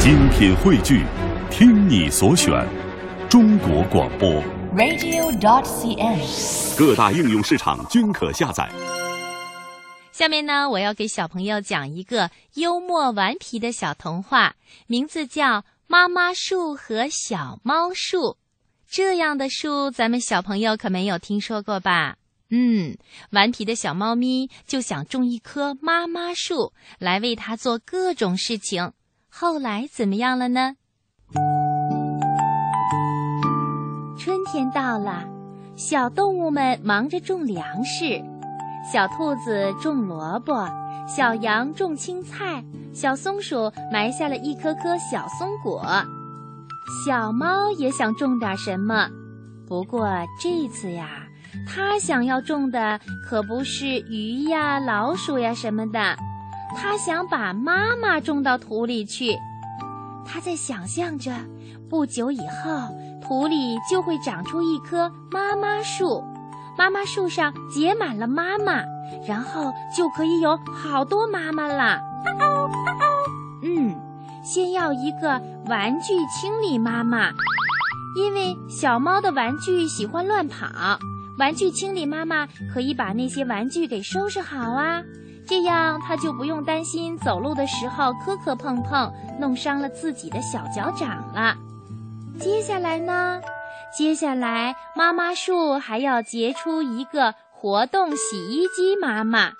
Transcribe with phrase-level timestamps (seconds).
[0.00, 1.04] 精品汇聚，
[1.50, 2.64] 听你所选，
[3.28, 4.30] 中国广播。
[4.76, 6.78] radio.dot.cn，。
[6.78, 8.70] 各大应用市场均可下载。
[10.12, 14.54] 下面呢，我要给小朋友讲一个幽默顽皮的小童话，
[14.86, 18.18] 名字叫《妈妈树和小猫树》。
[18.88, 22.14] 这样的树，咱们小朋友可没有听说过吧？
[22.50, 22.96] 嗯，
[23.30, 28.92] 顽皮的小猫咪就想种一棵妈妈树，来为它做各种事情。
[29.40, 30.74] 后来怎么样了呢？
[34.18, 35.22] 春天到了，
[35.76, 38.20] 小动物们忙着种粮食。
[38.92, 40.68] 小兔子种萝卜，
[41.06, 45.84] 小羊种青菜，小松鼠埋下了一颗颗小松果。
[47.06, 49.08] 小猫也想种点什么，
[49.68, 50.10] 不过
[50.40, 51.06] 这次呀，
[51.64, 56.16] 它想要种的可不是鱼呀、老鼠呀什么的，
[56.76, 59.36] 它想把妈妈种到土里去。
[60.24, 61.32] 它在想象着，
[61.88, 66.22] 不久以后土里就会长出一棵妈妈树。
[66.76, 68.84] 妈妈树上结满了妈妈，
[69.26, 72.00] 然后就可以有好多妈妈啦。
[73.62, 73.96] 嗯，
[74.44, 77.30] 先要一个玩具清理妈妈，
[78.16, 80.98] 因为小猫的玩具喜欢乱跑，
[81.38, 85.02] 玩具清理妈妈可以把那些玩具给收拾好啊，
[85.48, 89.10] 这样它就不用担心走路的时候磕磕碰碰，
[89.40, 91.56] 弄伤了自己的小脚掌了。
[92.38, 93.40] 接下来呢？
[93.96, 99.52] 接下来，妈妈树还要结出一个活动洗衣机妈妈。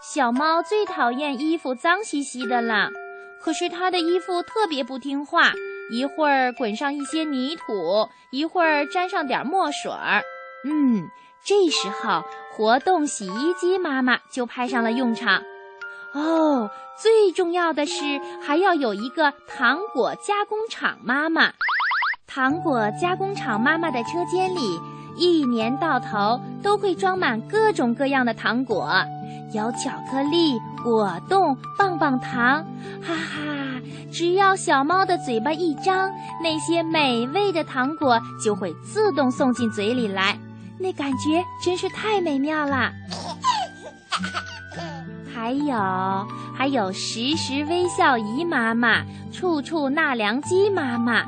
[0.00, 2.88] 小猫最讨厌衣服脏兮兮的了，
[3.42, 5.52] 可是它的衣服特别不听话，
[5.90, 10.22] 一会儿滚上一些泥土，一会儿沾上点墨水儿。
[10.64, 11.02] 嗯，
[11.44, 12.22] 这时候
[12.58, 15.40] 活动洗衣机妈妈就派上了用场。
[16.12, 16.68] 哦，
[17.00, 18.02] 最重要的是
[18.44, 21.52] 还要有一个糖果加工厂妈妈。
[22.26, 24.80] 糖果加工厂妈妈的车间里，
[25.16, 28.90] 一年到头都会装满各种各样的糖果，
[29.54, 32.66] 有巧克力、果冻、棒棒糖，
[33.00, 33.80] 哈哈！
[34.12, 36.10] 只要小猫的嘴巴一张，
[36.42, 40.36] 那些美味的糖果就会自动送进嘴里来，
[40.80, 42.92] 那感觉真是太美妙啦！
[45.34, 45.74] 还有，
[46.56, 49.02] 还有时时微笑姨妈妈，
[49.32, 51.24] 处处纳凉鸡妈妈。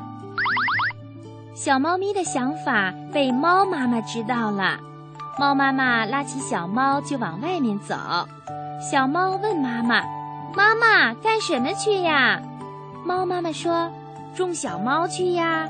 [1.53, 4.79] 小猫咪的想法被猫妈妈知道了，
[5.37, 7.95] 猫妈妈拉起小猫就往外面走。
[8.81, 10.01] 小猫问妈妈
[10.55, 12.41] ：“妈妈干什么去呀？”
[13.05, 13.91] 猫妈妈说
[14.35, 15.67] ：“种小猫去呀。”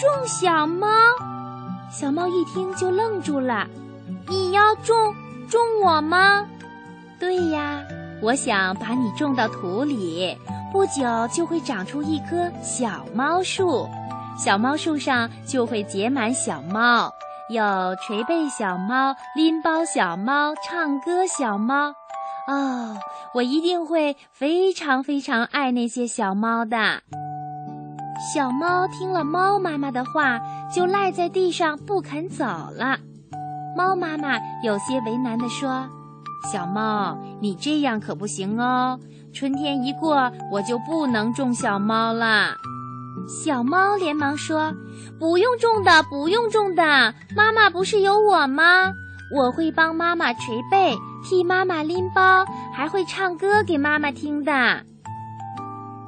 [0.00, 0.86] 种小猫？
[1.90, 3.66] 小猫一听就愣住了
[4.28, 4.94] ：“你要种
[5.48, 6.46] 种我吗
[7.18, 7.82] ？”“对呀，
[8.22, 10.36] 我想把你种到土里，
[10.72, 11.02] 不久
[11.32, 13.88] 就会长出一棵小猫树。”
[14.38, 17.12] 小猫树上就会结满小猫，
[17.50, 17.62] 有
[17.96, 21.92] 捶背小猫、拎包小猫、唱歌小猫。
[22.48, 22.96] 哦，
[23.34, 27.02] 我一定会非常非常爱那些小猫的。
[28.20, 30.38] 小猫听了猫妈妈的话，
[30.70, 32.98] 就赖在地上不肯走了。
[33.74, 35.88] 猫妈妈有些为难地说
[36.52, 39.00] ：“小猫，你这样可不行哦，
[39.32, 42.54] 春天一过，我就不能种小猫了。”
[43.26, 44.70] 小猫连忙说
[45.18, 48.92] ：“不用种的，不用种的，妈妈不是有我吗？
[49.34, 50.94] 我会帮妈妈捶背，
[51.24, 52.44] 替妈妈拎包，
[52.74, 54.82] 还会唱歌给妈妈听的。”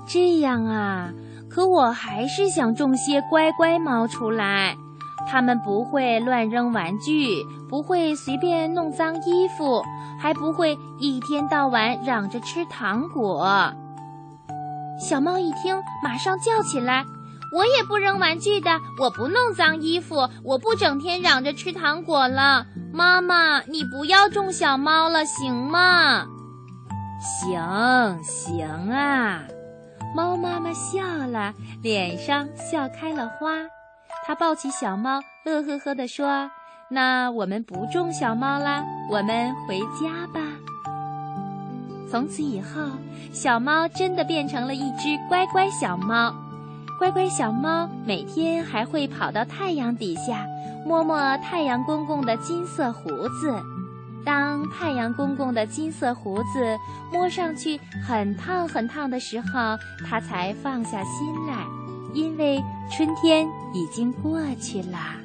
[0.07, 1.11] 这样啊，
[1.55, 4.75] 可我还是想种些乖乖猫出来，
[5.29, 9.83] 它们不会乱扔玩具，不会随便弄脏衣服，
[10.19, 13.71] 还不会一天到晚嚷着吃糖果。
[14.99, 17.05] 小猫一听，马上叫起来
[17.55, 22.65] ：“我也不扔玩具的，我不弄脏衣服，我不整天嚷着吃糖果了。
[22.95, 26.25] 妈妈，你不要种小猫了，行吗
[27.21, 29.43] ？”“行行啊！”
[30.15, 33.57] 猫妈妈笑了，脸上笑开了花。
[34.27, 36.51] 她抱起小猫，乐呵呵地说
[36.91, 40.41] ：“那我们不种小猫啦，我们回家吧。”
[42.11, 42.83] 从此以后，
[43.33, 46.35] 小猫真的变成了一只乖乖小猫。
[46.99, 50.47] 乖乖小猫每天还会跑到太阳底下，
[50.87, 53.59] 摸摸太阳公公的金色胡子。
[54.25, 56.79] 当太阳公公的金色胡子
[57.13, 59.77] 摸上去很烫很烫的时候，
[60.09, 61.67] 他才放下心来，
[62.15, 65.22] 因为春天已经过去了。